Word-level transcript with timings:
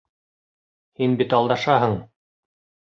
Һин 1.03 1.15
бит 1.21 1.37
алдашаһың. 1.41 1.97